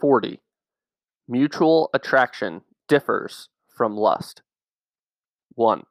40. 0.00 0.40
Mutual 1.28 1.90
attraction 1.92 2.62
differs 2.88 3.48
from 3.68 3.96
lust. 3.96 4.42
1. 5.54 5.82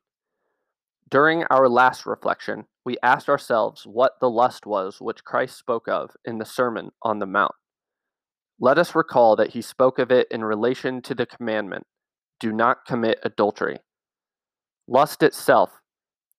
During 1.09 1.43
our 1.45 1.69
last 1.69 2.05
reflection, 2.05 2.65
we 2.85 2.97
asked 3.03 3.29
ourselves 3.29 3.83
what 3.85 4.13
the 4.19 4.29
lust 4.29 4.65
was 4.65 4.99
which 4.99 5.23
Christ 5.23 5.57
spoke 5.57 5.87
of 5.87 6.11
in 6.25 6.39
the 6.39 6.45
Sermon 6.45 6.89
on 7.03 7.19
the 7.19 7.25
Mount. 7.25 7.53
Let 8.59 8.77
us 8.77 8.95
recall 8.95 9.35
that 9.35 9.51
he 9.51 9.61
spoke 9.61 9.99
of 9.99 10.11
it 10.11 10.27
in 10.31 10.43
relation 10.43 11.01
to 11.03 11.15
the 11.15 11.25
commandment 11.25 11.85
do 12.39 12.51
not 12.51 12.85
commit 12.87 13.19
adultery. 13.23 13.79
Lust 14.87 15.21
itself, 15.23 15.81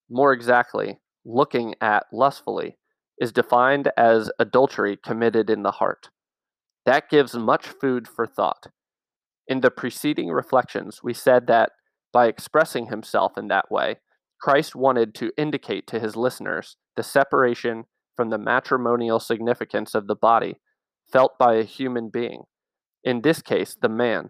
more 0.09 0.33
exactly, 0.33 0.99
looking 1.23 1.75
at 1.79 2.05
lustfully, 2.11 2.77
is 3.19 3.31
defined 3.31 3.91
as 3.95 4.31
adultery 4.39 4.97
committed 4.97 5.49
in 5.49 5.63
the 5.63 5.71
heart. 5.71 6.09
That 6.85 7.09
gives 7.09 7.35
much 7.35 7.67
food 7.67 8.07
for 8.07 8.25
thought. 8.25 8.67
In 9.47 9.61
the 9.61 9.71
preceding 9.71 10.29
reflections, 10.29 11.01
we 11.03 11.13
said 11.13 11.47
that 11.47 11.71
by 12.13 12.27
expressing 12.27 12.87
himself 12.87 13.37
in 13.37 13.47
that 13.47 13.71
way, 13.71 13.97
Christ 14.41 14.75
wanted 14.75 15.13
to 15.15 15.31
indicate 15.37 15.87
to 15.87 15.99
his 15.99 16.15
listeners 16.15 16.77
the 16.95 17.03
separation 17.03 17.85
from 18.15 18.29
the 18.29 18.37
matrimonial 18.37 19.19
significance 19.19 19.93
of 19.93 20.07
the 20.07 20.15
body 20.15 20.55
felt 21.11 21.37
by 21.37 21.55
a 21.55 21.63
human 21.63 22.09
being, 22.09 22.43
in 23.03 23.21
this 23.21 23.41
case, 23.41 23.75
the 23.79 23.89
man, 23.89 24.29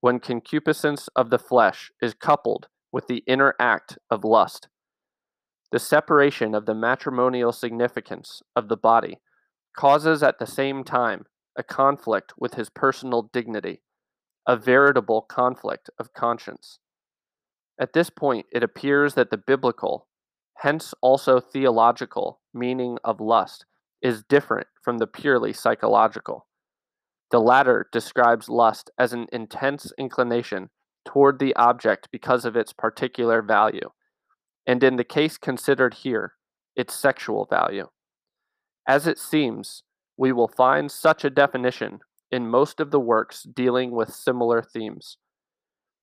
when 0.00 0.18
concupiscence 0.18 1.08
of 1.14 1.30
the 1.30 1.38
flesh 1.38 1.92
is 2.02 2.14
coupled 2.14 2.68
with 2.92 3.06
the 3.06 3.22
inner 3.26 3.54
act 3.60 3.98
of 4.10 4.24
lust. 4.24 4.68
The 5.70 5.78
separation 5.78 6.54
of 6.54 6.66
the 6.66 6.74
matrimonial 6.74 7.52
significance 7.52 8.42
of 8.56 8.68
the 8.68 8.76
body 8.76 9.20
causes 9.76 10.22
at 10.22 10.40
the 10.40 10.46
same 10.46 10.82
time 10.82 11.26
a 11.60 11.62
conflict 11.62 12.32
with 12.38 12.54
his 12.54 12.70
personal 12.70 13.28
dignity, 13.34 13.82
a 14.48 14.56
veritable 14.56 15.20
conflict 15.20 15.90
of 15.98 16.14
conscience. 16.14 16.78
At 17.78 17.92
this 17.92 18.08
point, 18.08 18.46
it 18.50 18.62
appears 18.62 19.12
that 19.14 19.30
the 19.30 19.36
biblical, 19.36 20.08
hence 20.56 20.94
also 21.02 21.38
theological, 21.38 22.40
meaning 22.54 22.96
of 23.04 23.20
lust 23.20 23.66
is 24.00 24.24
different 24.24 24.68
from 24.82 24.96
the 24.96 25.06
purely 25.06 25.52
psychological. 25.52 26.46
The 27.30 27.40
latter 27.40 27.86
describes 27.92 28.48
lust 28.48 28.90
as 28.98 29.12
an 29.12 29.26
intense 29.30 29.92
inclination 29.98 30.70
toward 31.06 31.38
the 31.38 31.54
object 31.56 32.08
because 32.10 32.46
of 32.46 32.56
its 32.56 32.72
particular 32.72 33.42
value, 33.42 33.90
and 34.66 34.82
in 34.82 34.96
the 34.96 35.04
case 35.04 35.36
considered 35.36 35.92
here, 35.92 36.32
its 36.74 36.94
sexual 36.94 37.46
value. 37.50 37.88
As 38.88 39.06
it 39.06 39.18
seems, 39.18 39.82
we 40.20 40.32
will 40.32 40.48
find 40.48 40.92
such 40.92 41.24
a 41.24 41.30
definition 41.30 41.98
in 42.30 42.46
most 42.46 42.78
of 42.78 42.90
the 42.90 43.00
works 43.00 43.42
dealing 43.42 43.90
with 43.90 44.12
similar 44.12 44.60
themes. 44.60 45.16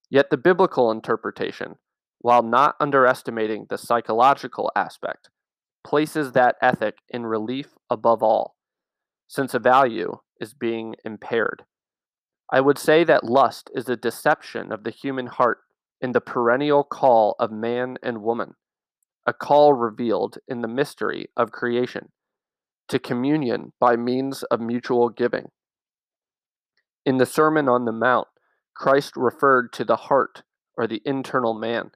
Yet 0.09 0.31
the 0.31 0.37
biblical 0.37 0.89
interpretation, 0.89 1.75
while 2.17 2.41
not 2.41 2.75
underestimating 2.79 3.67
the 3.69 3.77
psychological 3.77 4.71
aspect, 4.75 5.29
places 5.85 6.31
that 6.31 6.55
ethic 6.63 6.95
in 7.09 7.27
relief 7.27 7.67
above 7.91 8.23
all, 8.23 8.55
since 9.27 9.53
a 9.53 9.59
value 9.59 10.17
is 10.41 10.55
being 10.55 10.95
impaired. 11.05 11.61
I 12.51 12.59
would 12.59 12.79
say 12.79 13.03
that 13.03 13.23
lust 13.23 13.69
is 13.75 13.87
a 13.87 13.95
deception 13.95 14.71
of 14.71 14.83
the 14.83 14.89
human 14.89 15.27
heart 15.27 15.59
in 16.01 16.13
the 16.13 16.21
perennial 16.21 16.83
call 16.83 17.35
of 17.39 17.51
man 17.51 17.97
and 18.01 18.23
woman, 18.23 18.55
a 19.27 19.33
call 19.33 19.73
revealed 19.73 20.39
in 20.47 20.63
the 20.63 20.67
mystery 20.67 21.27
of 21.37 21.51
creation, 21.51 22.09
to 22.89 22.99
communion 22.99 23.73
by 23.79 23.95
means 23.95 24.43
of 24.43 24.59
mutual 24.59 25.09
giving. 25.09 25.49
In 27.05 27.17
the 27.17 27.25
Sermon 27.25 27.69
on 27.69 27.85
the 27.85 27.91
Mount, 27.91 28.27
Christ 28.75 29.13
referred 29.15 29.73
to 29.73 29.85
the 29.85 29.95
heart 29.95 30.43
or 30.77 30.87
the 30.87 31.01
internal 31.05 31.53
man. 31.53 31.91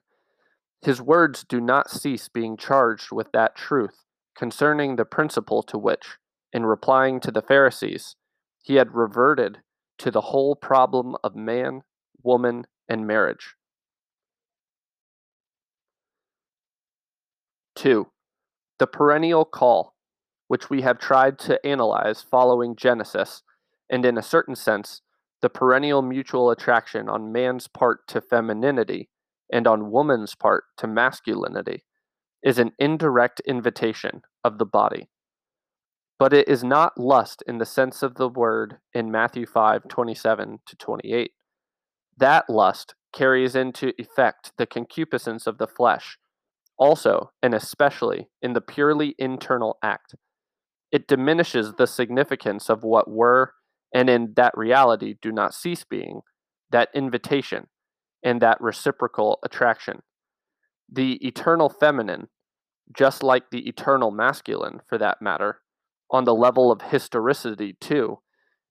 His 0.82 1.00
words 1.00 1.44
do 1.48 1.60
not 1.60 1.90
cease 1.90 2.28
being 2.28 2.56
charged 2.56 3.12
with 3.12 3.30
that 3.32 3.54
truth 3.54 4.04
concerning 4.36 4.96
the 4.96 5.04
principle 5.04 5.62
to 5.62 5.78
which, 5.78 6.18
in 6.52 6.66
replying 6.66 7.20
to 7.20 7.30
the 7.30 7.42
Pharisees, 7.42 8.16
he 8.62 8.76
had 8.76 8.94
reverted 8.94 9.58
to 9.98 10.10
the 10.10 10.20
whole 10.20 10.56
problem 10.56 11.16
of 11.22 11.36
man, 11.36 11.82
woman, 12.22 12.66
and 12.88 13.06
marriage. 13.06 13.54
2. 17.76 18.08
The 18.78 18.86
perennial 18.86 19.44
call, 19.44 19.94
which 20.52 20.68
we 20.68 20.82
have 20.82 20.98
tried 20.98 21.38
to 21.38 21.58
analyze 21.66 22.20
following 22.20 22.76
Genesis, 22.76 23.42
and 23.88 24.04
in 24.04 24.18
a 24.18 24.22
certain 24.22 24.54
sense, 24.54 25.00
the 25.40 25.48
perennial 25.48 26.02
mutual 26.02 26.50
attraction 26.50 27.08
on 27.08 27.32
man's 27.32 27.68
part 27.68 28.06
to 28.06 28.20
femininity 28.20 29.08
and 29.50 29.66
on 29.66 29.90
woman's 29.90 30.34
part 30.34 30.64
to 30.76 30.86
masculinity, 30.86 31.84
is 32.44 32.58
an 32.58 32.70
indirect 32.78 33.40
invitation 33.46 34.20
of 34.44 34.58
the 34.58 34.66
body. 34.66 35.08
But 36.18 36.34
it 36.34 36.46
is 36.46 36.62
not 36.62 37.00
lust 37.00 37.42
in 37.46 37.56
the 37.56 37.64
sense 37.64 38.02
of 38.02 38.16
the 38.16 38.28
word 38.28 38.76
in 38.92 39.10
Matthew 39.10 39.46
5 39.46 39.88
27 39.88 40.58
to 40.66 40.76
28. 40.76 41.30
That 42.18 42.44
lust 42.50 42.94
carries 43.10 43.56
into 43.56 43.94
effect 43.96 44.52
the 44.58 44.66
concupiscence 44.66 45.46
of 45.46 45.56
the 45.56 45.66
flesh, 45.66 46.18
also 46.76 47.30
and 47.42 47.54
especially 47.54 48.28
in 48.42 48.52
the 48.52 48.60
purely 48.60 49.14
internal 49.18 49.78
act. 49.82 50.14
It 50.92 51.08
diminishes 51.08 51.72
the 51.72 51.86
significance 51.86 52.68
of 52.68 52.84
what 52.84 53.10
were, 53.10 53.54
and 53.94 54.10
in 54.10 54.34
that 54.36 54.56
reality 54.56 55.16
do 55.20 55.32
not 55.32 55.54
cease 55.54 55.84
being, 55.84 56.20
that 56.70 56.90
invitation 56.94 57.68
and 58.22 58.40
that 58.42 58.60
reciprocal 58.60 59.38
attraction. 59.42 60.02
The 60.90 61.14
eternal 61.26 61.70
feminine, 61.70 62.28
just 62.94 63.22
like 63.22 63.50
the 63.50 63.66
eternal 63.66 64.10
masculine 64.10 64.80
for 64.86 64.98
that 64.98 65.22
matter, 65.22 65.62
on 66.10 66.24
the 66.24 66.34
level 66.34 66.70
of 66.70 66.82
historicity 66.82 67.74
too, 67.80 68.18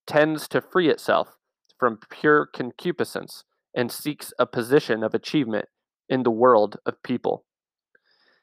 tends 0.05 0.47
to 0.49 0.61
free 0.61 0.89
itself 0.89 1.37
from 1.79 1.97
pure 2.11 2.45
concupiscence 2.45 3.43
and 3.75 3.91
seeks 3.91 4.31
a 4.37 4.45
position 4.45 5.03
of 5.03 5.15
achievement 5.15 5.65
in 6.07 6.21
the 6.21 6.29
world 6.29 6.77
of 6.85 7.01
people. 7.01 7.45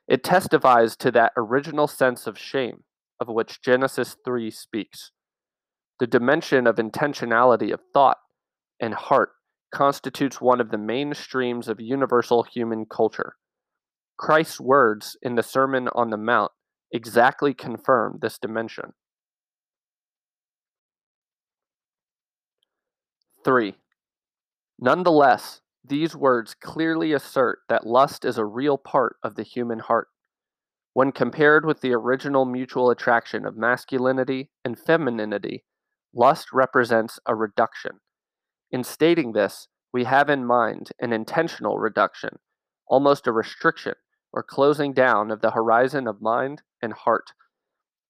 It 0.08 0.24
testifies 0.24 0.96
to 0.96 1.12
that 1.12 1.32
original 1.36 1.86
sense 1.86 2.26
of 2.26 2.36
shame 2.36 2.82
of 3.20 3.28
which 3.28 3.62
Genesis 3.62 4.16
3 4.24 4.50
speaks. 4.50 5.10
The 6.00 6.06
dimension 6.06 6.66
of 6.66 6.76
intentionality 6.76 7.72
of 7.72 7.80
thought 7.92 8.18
and 8.80 8.94
heart 8.94 9.30
constitutes 9.74 10.40
one 10.40 10.60
of 10.60 10.70
the 10.70 10.78
main 10.78 11.14
streams 11.14 11.68
of 11.68 11.80
universal 11.80 12.44
human 12.44 12.86
culture. 12.86 13.34
Christ's 14.16 14.60
words 14.60 15.16
in 15.22 15.34
the 15.34 15.42
Sermon 15.42 15.88
on 15.94 16.10
the 16.10 16.16
Mount 16.16 16.52
exactly 16.92 17.52
confirm 17.52 18.18
this 18.20 18.38
dimension. 18.38 18.92
3. 23.44 23.74
Nonetheless, 24.78 25.60
these 25.84 26.14
words 26.14 26.54
clearly 26.54 27.12
assert 27.12 27.60
that 27.68 27.86
lust 27.86 28.24
is 28.24 28.38
a 28.38 28.44
real 28.44 28.76
part 28.76 29.16
of 29.22 29.34
the 29.36 29.42
human 29.42 29.78
heart. 29.78 30.08
When 30.98 31.12
compared 31.12 31.64
with 31.64 31.80
the 31.80 31.94
original 31.94 32.44
mutual 32.44 32.90
attraction 32.90 33.46
of 33.46 33.56
masculinity 33.56 34.50
and 34.64 34.76
femininity, 34.76 35.64
lust 36.12 36.48
represents 36.52 37.20
a 37.24 37.36
reduction. 37.36 38.00
In 38.72 38.82
stating 38.82 39.30
this, 39.30 39.68
we 39.92 40.02
have 40.06 40.28
in 40.28 40.44
mind 40.44 40.90
an 40.98 41.12
intentional 41.12 41.78
reduction, 41.78 42.40
almost 42.88 43.28
a 43.28 43.32
restriction 43.32 43.94
or 44.32 44.42
closing 44.42 44.92
down 44.92 45.30
of 45.30 45.40
the 45.40 45.52
horizon 45.52 46.08
of 46.08 46.20
mind 46.20 46.62
and 46.82 46.92
heart. 46.92 47.30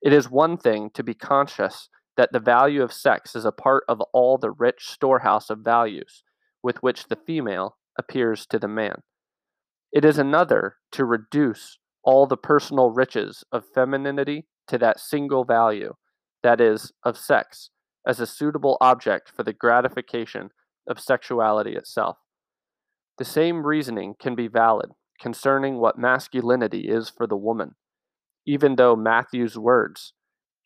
It 0.00 0.14
is 0.14 0.30
one 0.30 0.56
thing 0.56 0.88
to 0.94 1.02
be 1.02 1.12
conscious 1.12 1.90
that 2.16 2.32
the 2.32 2.40
value 2.40 2.82
of 2.82 2.90
sex 2.90 3.36
is 3.36 3.44
a 3.44 3.52
part 3.52 3.84
of 3.86 4.00
all 4.14 4.38
the 4.38 4.50
rich 4.50 4.88
storehouse 4.88 5.50
of 5.50 5.58
values 5.58 6.22
with 6.62 6.82
which 6.82 7.08
the 7.08 7.18
female 7.26 7.76
appears 7.98 8.46
to 8.46 8.58
the 8.58 8.66
man. 8.66 9.02
It 9.92 10.06
is 10.06 10.16
another 10.16 10.76
to 10.92 11.04
reduce 11.04 11.76
all 12.08 12.26
the 12.26 12.38
personal 12.38 12.90
riches 12.90 13.44
of 13.52 13.66
femininity 13.74 14.46
to 14.66 14.78
that 14.78 14.98
single 14.98 15.44
value, 15.44 15.92
that 16.42 16.58
is, 16.58 16.90
of 17.04 17.18
sex, 17.18 17.68
as 18.06 18.18
a 18.18 18.26
suitable 18.26 18.78
object 18.80 19.30
for 19.36 19.42
the 19.42 19.52
gratification 19.52 20.48
of 20.88 20.98
sexuality 20.98 21.74
itself. 21.74 22.16
The 23.18 23.26
same 23.26 23.66
reasoning 23.66 24.14
can 24.18 24.34
be 24.34 24.48
valid 24.48 24.92
concerning 25.20 25.80
what 25.80 25.98
masculinity 25.98 26.88
is 26.88 27.12
for 27.14 27.26
the 27.26 27.36
woman, 27.36 27.72
even 28.46 28.76
though 28.76 28.96
Matthew's 28.96 29.58
words 29.58 30.14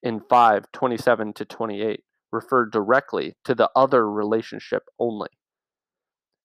in 0.00 0.20
5 0.30 0.66
27 0.72 1.32
to 1.32 1.44
28 1.44 2.04
refer 2.30 2.66
directly 2.66 3.34
to 3.44 3.56
the 3.56 3.68
other 3.74 4.08
relationship 4.08 4.84
only. 4.96 5.30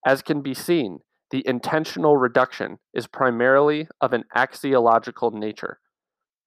As 0.03 0.23
can 0.23 0.41
be 0.41 0.55
seen, 0.55 1.01
the 1.31 1.45
intentional 1.47 2.17
reduction 2.17 2.79
is 2.93 3.07
primarily 3.07 3.87
of 4.01 4.13
an 4.13 4.23
axiological 4.35 5.33
nature. 5.33 5.79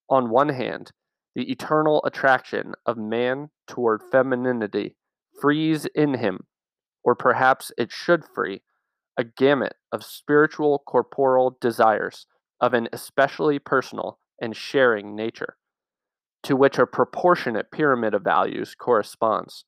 On 0.09 0.31
one 0.31 0.49
hand, 0.49 0.93
the 1.35 1.51
eternal 1.51 2.03
attraction 2.05 2.73
of 2.87 2.97
man 2.97 3.51
toward 3.69 4.03
femininity 4.11 4.97
frees 5.41 5.87
in 5.95 6.15
him, 6.15 6.47
or 7.05 7.15
perhaps 7.15 7.71
it 7.79 7.93
should 7.93 8.25
free, 8.25 8.63
a 9.17 9.25
gamut 9.25 9.75
of 9.93 10.05
spiritual 10.05 10.83
corporal 10.87 11.57
desires 11.61 12.27
of 12.61 12.75
an 12.75 12.89
especially 12.93 13.59
personal 13.59 14.19
and 14.41 14.57
sharing 14.57 15.15
nature, 15.15 15.57
to 16.43 16.57
which 16.57 16.79
a 16.79 16.87
proportionate 16.87 17.71
pyramid 17.71 18.15
of 18.15 18.25
values 18.25 18.75
corresponds. 18.75 19.65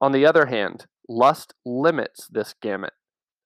On 0.00 0.12
the 0.12 0.24
other 0.24 0.46
hand, 0.46 0.86
lust 1.08 1.54
limits 1.64 2.28
this 2.28 2.54
gamut, 2.62 2.92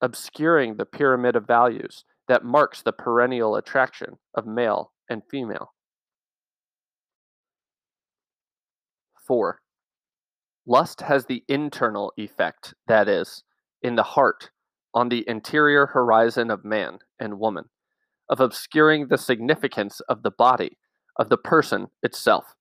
obscuring 0.01 0.77
the 0.77 0.87
pyramid 0.87 1.37
of 1.37 1.47
values 1.47 2.05
that 2.29 2.45
marks 2.45 2.83
the 2.83 2.93
perennial 2.93 3.57
attraction 3.57 4.19
of 4.35 4.47
male 4.47 4.93
and 5.09 5.23
female. 5.31 5.73
4. 9.27 9.61
Lust 10.67 11.03
has 11.03 11.27
the 11.27 11.45
internal 11.49 12.13
effect, 12.17 12.75
that 12.87 13.09
is, 13.09 13.43
in 13.83 13.97
the 13.97 14.03
heart, 14.03 14.51
on 14.95 15.09
the 15.09 15.25
interior 15.29 15.87
horizon 15.87 16.51
of 16.51 16.65
man 16.65 16.99
and 17.19 17.39
woman, 17.39 17.65
of 18.29 18.41
obscuring 18.41 19.09
the 19.09 19.19
significance 19.19 20.01
of 20.09 20.23
the 20.23 20.31
body, 20.31 20.79
of 21.19 21.29
the 21.29 21.37
person 21.37 21.89
itself. 22.03 22.55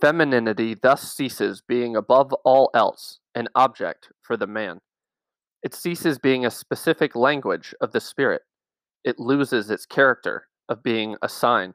Femininity 0.00 0.74
thus 0.74 1.14
ceases 1.14 1.62
being 1.66 1.96
above 1.96 2.32
all 2.44 2.70
else 2.74 3.20
an 3.34 3.48
object 3.54 4.08
for 4.22 4.36
the 4.36 4.46
man. 4.46 4.80
It 5.66 5.74
ceases 5.74 6.20
being 6.20 6.46
a 6.46 6.50
specific 6.52 7.16
language 7.16 7.74
of 7.80 7.90
the 7.90 8.00
spirit. 8.00 8.42
It 9.02 9.18
loses 9.18 9.68
its 9.68 9.84
character 9.84 10.46
of 10.68 10.84
being 10.84 11.16
a 11.20 11.28
sign 11.28 11.74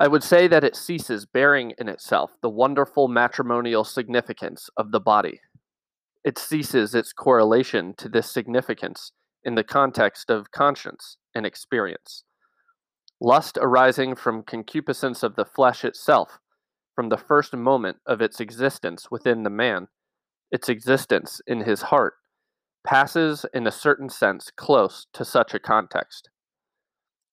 I 0.00 0.06
would 0.06 0.22
say 0.22 0.46
that 0.46 0.62
it 0.62 0.76
ceases 0.76 1.26
bearing 1.26 1.72
in 1.76 1.88
itself 1.88 2.30
the 2.40 2.48
wonderful 2.48 3.08
matrimonial 3.08 3.82
significance 3.82 4.70
of 4.76 4.92
the 4.92 5.00
body. 5.00 5.40
It 6.24 6.38
ceases 6.38 6.94
its 6.94 7.12
correlation 7.12 7.94
to 7.98 8.08
this 8.08 8.30
significance 8.30 9.10
in 9.42 9.56
the 9.56 9.64
context 9.64 10.30
of 10.30 10.52
conscience 10.52 11.16
and 11.34 11.44
experience. 11.44 12.22
Lust 13.20 13.58
arising 13.60 14.14
from 14.14 14.44
concupiscence 14.44 15.24
of 15.24 15.34
the 15.34 15.44
flesh 15.44 15.84
itself, 15.84 16.38
from 16.94 17.08
the 17.08 17.16
first 17.16 17.52
moment 17.56 17.96
of 18.06 18.20
its 18.20 18.38
existence 18.38 19.10
within 19.10 19.42
the 19.42 19.50
man, 19.50 19.88
its 20.52 20.68
existence 20.68 21.40
in 21.44 21.62
his 21.62 21.82
heart, 21.82 22.14
passes 22.84 23.44
in 23.52 23.66
a 23.66 23.72
certain 23.72 24.08
sense 24.08 24.50
close 24.56 25.06
to 25.12 25.24
such 25.24 25.54
a 25.54 25.58
context. 25.58 26.30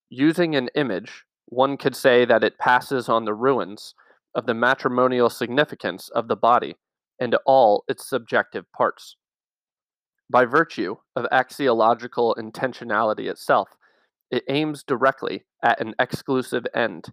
Using 0.09 0.55
an 0.55 0.69
image, 0.75 1.23
one 1.45 1.77
could 1.77 1.95
say 1.95 2.25
that 2.25 2.43
it 2.43 2.57
passes 2.57 3.09
on 3.09 3.25
the 3.25 3.33
ruins 3.33 3.93
of 4.33 4.45
the 4.45 4.53
matrimonial 4.53 5.29
significance 5.29 6.09
of 6.09 6.27
the 6.27 6.35
body 6.35 6.75
and 7.19 7.35
all 7.45 7.83
its 7.87 8.07
subjective 8.07 8.65
parts. 8.71 9.15
By 10.29 10.45
virtue 10.45 10.97
of 11.15 11.25
axiological 11.31 12.35
intentionality 12.35 13.29
itself, 13.29 13.69
it 14.31 14.43
aims 14.49 14.83
directly 14.83 15.45
at 15.63 15.79
an 15.79 15.93
exclusive 15.99 16.65
end 16.73 17.09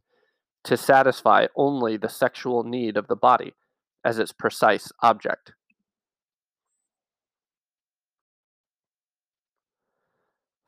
to 0.64 0.76
satisfy 0.76 1.46
only 1.56 1.96
the 1.96 2.08
sexual 2.08 2.64
need 2.64 2.96
of 2.96 3.08
the 3.08 3.16
body 3.16 3.52
as 4.04 4.18
its 4.18 4.32
precise 4.32 4.90
object. 5.02 5.52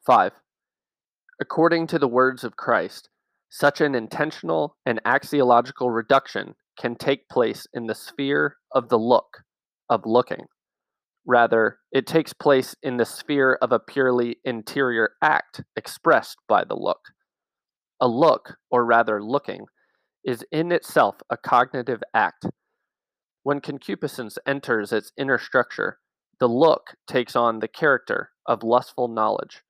Five. 0.07 0.33
According 1.41 1.87
to 1.87 1.99
the 1.99 2.09
words 2.09 2.45
of 2.45 2.57
Christ, 2.57 3.09
such 3.49 3.81
an 3.81 3.95
intentional 3.95 4.77
and 4.85 5.03
axiological 5.05 5.95
reduction 5.95 6.57
can 6.79 6.95
take 6.95 7.29
place 7.31 7.67
in 7.73 7.87
the 7.87 7.95
sphere 7.95 8.57
of 8.73 8.91
the 8.91 8.99
look, 8.99 9.45
of 9.89 10.03
looking. 10.05 10.45
Rather, 11.27 11.79
it 11.91 12.07
takes 12.07 12.35
place 12.35 12.77
in 12.83 12.99
the 12.99 13.07
sphere 13.07 13.59
of 13.63 13.73
a 13.73 13.79
purely 13.79 14.37
interior 14.45 15.13
act 15.23 15.63
expressed 15.75 16.37
by 16.47 16.65
the 16.65 16.77
look. 16.77 17.01
A 17.99 18.07
look, 18.07 18.57
or 18.71 18.85
rather 18.85 19.23
looking, 19.23 19.65
is 20.23 20.45
in 20.53 20.71
itself 20.71 21.17
a 21.31 21.39
cognitive 21.39 22.03
act. 22.13 22.45
When 23.43 23.61
concupiscence 23.61 24.37
enters 24.47 24.93
its 24.93 25.13
inner 25.17 25.39
structure, 25.39 25.99
the 26.41 26.49
look 26.49 26.89
takes 27.07 27.35
on 27.35 27.61
the 27.61 27.69
character 27.69 28.33
of 28.47 28.63
lustful 28.63 29.09
knowledge. 29.09 29.63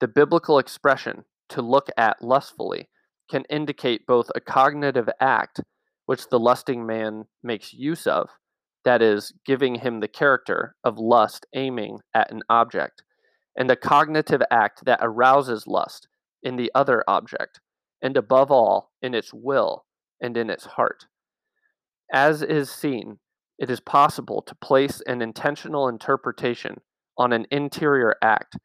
The 0.00 0.08
biblical 0.08 0.58
expression, 0.58 1.24
to 1.48 1.62
look 1.62 1.88
at 1.96 2.22
lustfully, 2.22 2.88
can 3.28 3.44
indicate 3.50 4.06
both 4.06 4.30
a 4.34 4.40
cognitive 4.40 5.08
act, 5.20 5.60
which 6.06 6.28
the 6.28 6.38
lusting 6.38 6.86
man 6.86 7.24
makes 7.42 7.74
use 7.74 8.06
of, 8.06 8.28
that 8.84 9.02
is, 9.02 9.32
giving 9.44 9.76
him 9.76 10.00
the 10.00 10.08
character 10.08 10.76
of 10.84 10.98
lust 10.98 11.46
aiming 11.52 11.98
at 12.14 12.30
an 12.30 12.42
object, 12.48 13.02
and 13.56 13.70
a 13.70 13.76
cognitive 13.76 14.42
act 14.50 14.84
that 14.84 15.00
arouses 15.02 15.66
lust 15.66 16.06
in 16.42 16.56
the 16.56 16.70
other 16.74 17.02
object, 17.08 17.60
and 18.00 18.16
above 18.16 18.50
all, 18.52 18.92
in 19.02 19.14
its 19.14 19.34
will 19.34 19.84
and 20.20 20.36
in 20.36 20.48
its 20.48 20.64
heart. 20.64 21.06
As 22.12 22.40
is 22.40 22.70
seen, 22.70 23.18
it 23.58 23.68
is 23.68 23.80
possible 23.80 24.42
to 24.42 24.54
place 24.54 25.02
an 25.06 25.20
intentional 25.20 25.88
interpretation 25.88 26.76
on 27.18 27.32
an 27.32 27.46
interior 27.50 28.14
act 28.22 28.56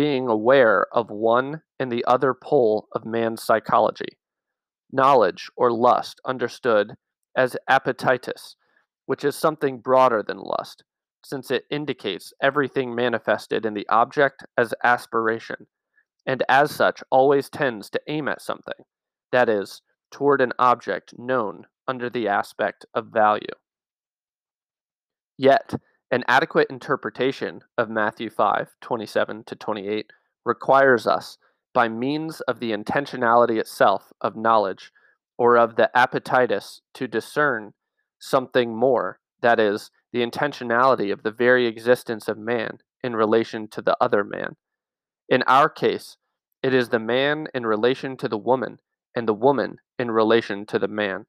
being 0.00 0.28
aware 0.28 0.86
of 0.94 1.10
one 1.10 1.60
and 1.78 1.92
the 1.92 2.02
other 2.06 2.32
pole 2.32 2.88
of 2.94 3.04
man's 3.04 3.42
psychology. 3.42 4.16
Knowledge 4.90 5.50
or 5.58 5.70
lust 5.70 6.18
understood 6.24 6.94
as 7.36 7.54
appetitus, 7.68 8.56
which 9.04 9.26
is 9.26 9.36
something 9.36 9.78
broader 9.78 10.24
than 10.26 10.38
lust, 10.38 10.84
since 11.22 11.50
it 11.50 11.64
indicates 11.70 12.32
everything 12.42 12.94
manifested 12.94 13.66
in 13.66 13.74
the 13.74 13.86
object 13.90 14.42
as 14.56 14.72
aspiration, 14.82 15.66
and 16.24 16.42
as 16.48 16.70
such 16.70 17.02
always 17.10 17.50
tends 17.50 17.90
to 17.90 18.00
aim 18.08 18.26
at 18.26 18.40
something, 18.40 18.86
that 19.32 19.50
is, 19.50 19.82
toward 20.10 20.40
an 20.40 20.54
object 20.58 21.12
known 21.18 21.66
under 21.86 22.08
the 22.08 22.26
aspect 22.26 22.86
of 22.94 23.08
value. 23.12 23.54
Yet, 25.36 25.74
an 26.10 26.24
adequate 26.26 26.68
interpretation 26.70 27.60
of 27.78 27.88
Matthew 27.88 28.30
5 28.30 28.70
27 28.80 29.44
to 29.44 29.54
28 29.54 30.06
requires 30.44 31.06
us, 31.06 31.38
by 31.72 31.88
means 31.88 32.40
of 32.42 32.58
the 32.58 32.72
intentionality 32.72 33.60
itself 33.60 34.12
of 34.20 34.34
knowledge 34.34 34.90
or 35.38 35.56
of 35.56 35.76
the 35.76 35.96
appetitus, 35.96 36.80
to 36.94 37.06
discern 37.06 37.72
something 38.18 38.76
more, 38.76 39.20
that 39.40 39.60
is, 39.60 39.90
the 40.12 40.26
intentionality 40.26 41.12
of 41.12 41.22
the 41.22 41.30
very 41.30 41.66
existence 41.66 42.26
of 42.26 42.36
man 42.36 42.78
in 43.04 43.14
relation 43.14 43.68
to 43.68 43.80
the 43.80 43.96
other 44.00 44.24
man. 44.24 44.56
In 45.28 45.44
our 45.44 45.68
case, 45.68 46.16
it 46.62 46.74
is 46.74 46.88
the 46.88 46.98
man 46.98 47.46
in 47.54 47.64
relation 47.64 48.16
to 48.16 48.28
the 48.28 48.36
woman, 48.36 48.78
and 49.14 49.28
the 49.28 49.34
woman 49.34 49.76
in 49.98 50.10
relation 50.10 50.66
to 50.66 50.78
the 50.78 50.88
man. 50.88 51.26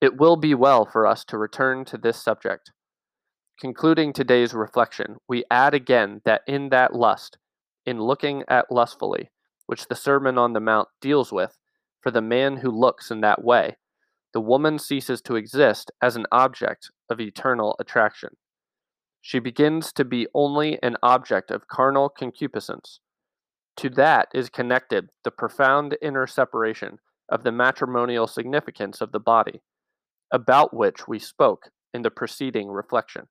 It 0.00 0.18
will 0.18 0.36
be 0.36 0.54
well 0.54 0.84
for 0.84 1.06
us 1.06 1.24
to 1.24 1.38
return 1.38 1.86
to 1.86 1.96
this 1.96 2.22
subject 2.22 2.72
Concluding 3.58 4.12
today's 4.12 4.52
reflection, 4.52 5.16
we 5.26 5.42
add 5.50 5.72
again 5.72 6.20
that 6.26 6.42
in 6.46 6.68
that 6.68 6.94
lust, 6.94 7.38
in 7.86 7.98
looking 7.98 8.44
at 8.48 8.70
lustfully, 8.70 9.30
which 9.64 9.88
the 9.88 9.94
Sermon 9.94 10.36
on 10.36 10.52
the 10.52 10.60
Mount 10.60 10.88
deals 11.00 11.32
with, 11.32 11.56
for 12.02 12.10
the 12.10 12.20
man 12.20 12.58
who 12.58 12.70
looks 12.70 13.10
in 13.10 13.22
that 13.22 13.42
way, 13.42 13.76
the 14.34 14.42
woman 14.42 14.78
ceases 14.78 15.22
to 15.22 15.36
exist 15.36 15.90
as 16.02 16.16
an 16.16 16.26
object 16.30 16.90
of 17.08 17.18
eternal 17.18 17.74
attraction. 17.80 18.36
She 19.22 19.38
begins 19.38 19.90
to 19.94 20.04
be 20.04 20.26
only 20.34 20.78
an 20.82 20.98
object 21.02 21.50
of 21.50 21.66
carnal 21.66 22.10
concupiscence. 22.10 23.00
To 23.78 23.88
that 23.88 24.28
is 24.34 24.50
connected 24.50 25.08
the 25.24 25.30
profound 25.30 25.96
inner 26.02 26.26
separation 26.26 26.98
of 27.30 27.42
the 27.42 27.52
matrimonial 27.52 28.26
significance 28.26 29.00
of 29.00 29.12
the 29.12 29.18
body, 29.18 29.62
about 30.30 30.74
which 30.74 31.08
we 31.08 31.18
spoke 31.18 31.70
in 31.94 32.02
the 32.02 32.10
preceding 32.10 32.68
reflection. 32.68 33.28